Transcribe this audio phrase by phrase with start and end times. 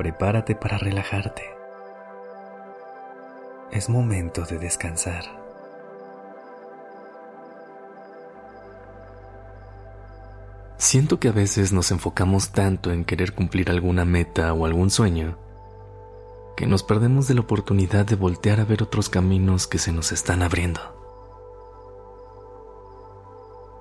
[0.00, 1.42] Prepárate para relajarte.
[3.70, 5.24] Es momento de descansar.
[10.78, 15.36] Siento que a veces nos enfocamos tanto en querer cumplir alguna meta o algún sueño
[16.56, 20.12] que nos perdemos de la oportunidad de voltear a ver otros caminos que se nos
[20.12, 20.80] están abriendo.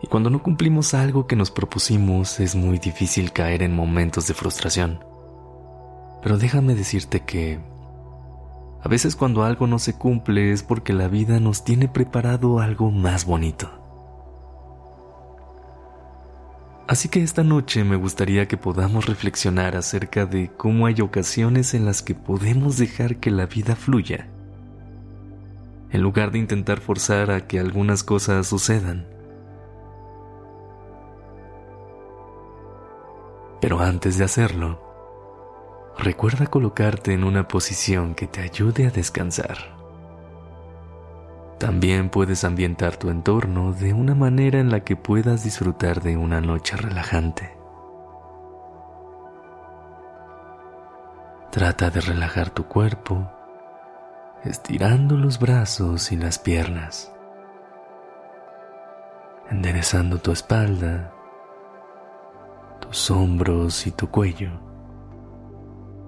[0.00, 4.32] Y cuando no cumplimos algo que nos propusimos es muy difícil caer en momentos de
[4.32, 5.15] frustración.
[6.26, 7.60] Pero déjame decirte que
[8.82, 12.90] a veces cuando algo no se cumple es porque la vida nos tiene preparado algo
[12.90, 13.70] más bonito.
[16.88, 21.84] Así que esta noche me gustaría que podamos reflexionar acerca de cómo hay ocasiones en
[21.84, 24.26] las que podemos dejar que la vida fluya,
[25.92, 29.06] en lugar de intentar forzar a que algunas cosas sucedan.
[33.60, 34.85] Pero antes de hacerlo,
[35.98, 39.56] recuerda colocarte en una posición que te ayude a descansar.
[41.58, 46.40] También puedes ambientar tu entorno de una manera en la que puedas disfrutar de una
[46.40, 47.56] noche relajante.
[51.50, 53.30] Trata de relajar tu cuerpo,
[54.44, 57.10] estirando los brazos y las piernas,
[59.50, 61.12] enderezando tu espalda
[62.80, 64.50] tus hombros y tu cuello,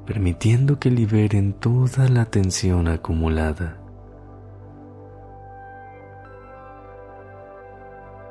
[0.09, 3.77] permitiendo que liberen toda la tensión acumulada.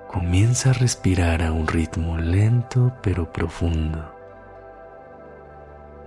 [0.08, 4.12] Comienza a respirar a un ritmo lento pero profundo.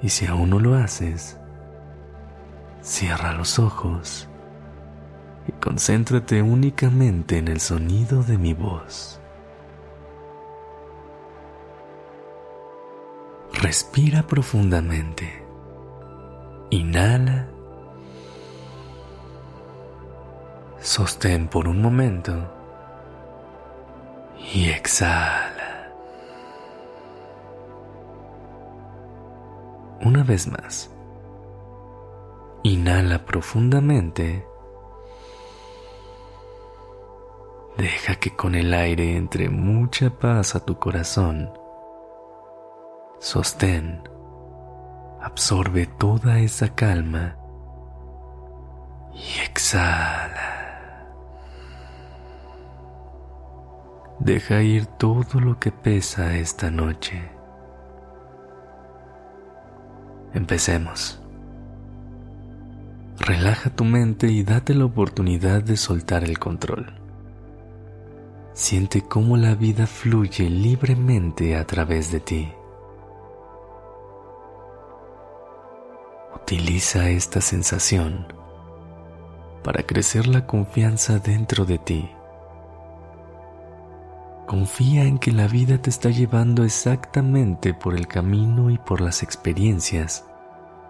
[0.03, 1.39] Y si aún no lo haces,
[2.83, 4.29] cierra los ojos
[5.47, 9.21] y concéntrate únicamente en el sonido de mi voz.
[13.53, 15.40] Respira profundamente.
[16.71, 17.47] Inhala.
[20.81, 22.33] Sostén por un momento.
[24.53, 25.93] Y exhala.
[30.03, 30.91] Una vez más.
[32.63, 34.47] Inhala profundamente.
[37.77, 41.51] Deja que con el aire entre mucha paz a tu corazón
[43.21, 44.03] Sostén.
[45.23, 47.37] Absorbe toda esa calma
[49.15, 50.61] y exhala.
[54.19, 57.31] Deja ir todo lo que pesa esta noche.
[60.33, 61.21] Empecemos.
[63.19, 66.95] Relaja tu mente y date la oportunidad de soltar el control.
[68.55, 72.53] Siente cómo la vida fluye libremente a través de ti.
[76.51, 78.27] Utiliza esta sensación
[79.63, 82.11] para crecer la confianza dentro de ti.
[84.49, 89.23] Confía en que la vida te está llevando exactamente por el camino y por las
[89.23, 90.25] experiencias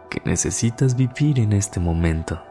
[0.08, 2.42] que necesitas vivir en este momento.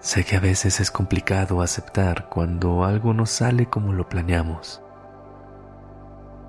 [0.00, 4.82] Sé que a veces es complicado aceptar cuando algo no sale como lo planeamos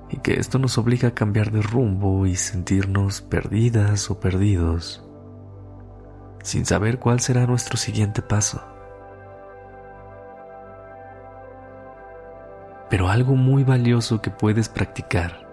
[0.09, 5.03] y que esto nos obliga a cambiar de rumbo y sentirnos perdidas o perdidos,
[6.43, 8.61] sin saber cuál será nuestro siguiente paso.
[12.89, 15.45] Pero algo muy valioso que puedes practicar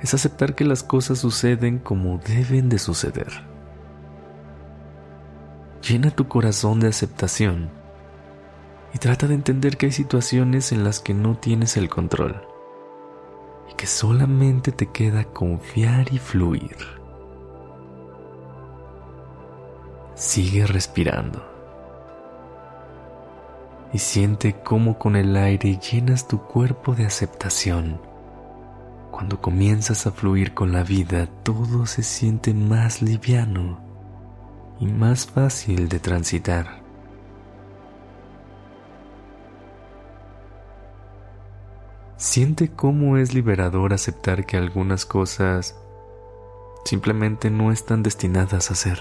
[0.00, 3.28] es aceptar que las cosas suceden como deben de suceder.
[5.86, 7.70] Llena tu corazón de aceptación
[8.94, 12.49] y trata de entender que hay situaciones en las que no tienes el control
[13.76, 16.76] que solamente te queda confiar y fluir.
[20.14, 21.50] Sigue respirando
[23.92, 28.00] y siente cómo con el aire llenas tu cuerpo de aceptación.
[29.10, 33.80] Cuando comienzas a fluir con la vida, todo se siente más liviano
[34.78, 36.79] y más fácil de transitar.
[42.20, 45.80] Siente cómo es liberador aceptar que algunas cosas
[46.84, 49.00] simplemente no están destinadas a ser.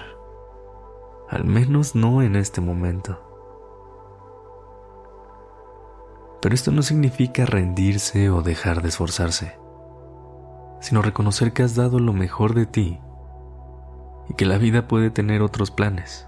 [1.27, 3.19] Al menos no en este momento.
[6.41, 9.59] Pero esto no significa rendirse o dejar de esforzarse,
[10.79, 13.01] sino reconocer que has dado lo mejor de ti
[14.29, 16.25] y que la vida puede tener otros planes.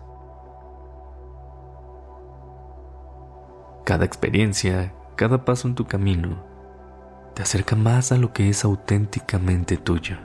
[3.85, 6.50] Cada experiencia, cada paso en tu camino,
[7.41, 10.15] te acerca más a lo que es auténticamente tuyo.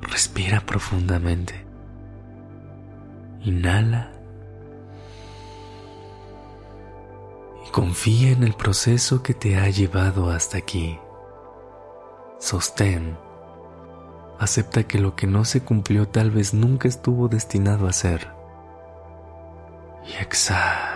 [0.00, 1.66] Respira profundamente.
[3.42, 4.10] Inhala.
[7.66, 10.98] Y confía en el proceso que te ha llevado hasta aquí.
[12.38, 13.18] Sostén.
[14.38, 18.28] Acepta que lo que no se cumplió tal vez nunca estuvo destinado a ser.
[20.08, 20.91] Y exhala.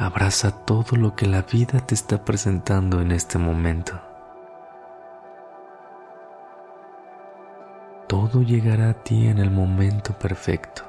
[0.00, 4.00] Abraza todo lo que la vida te está presentando en este momento.
[8.06, 10.82] Todo llegará a ti en el momento perfecto.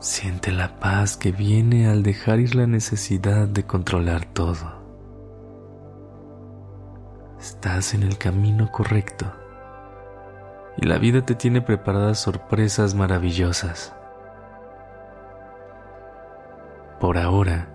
[0.00, 4.82] Siente la paz que viene al dejar ir la necesidad de controlar todo.
[7.38, 9.32] Estás en el camino correcto
[10.76, 13.94] y la vida te tiene preparadas sorpresas maravillosas.
[17.00, 17.66] Por ahora,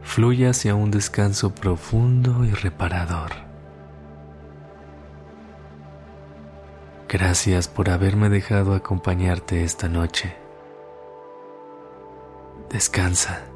[0.00, 3.32] fluye hacia un descanso profundo y reparador.
[7.08, 10.36] Gracias por haberme dejado acompañarte esta noche.
[12.70, 13.55] Descansa.